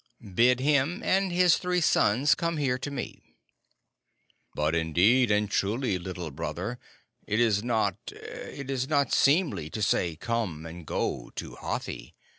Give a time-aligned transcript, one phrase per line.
[0.33, 3.21] "Bid him and his three sons come here to me."
[4.55, 6.79] "But, indeed, and truly, Little Brother,
[7.27, 12.15] it is not it is not seemly to say 'Come,' and 'Go,' to Hathi.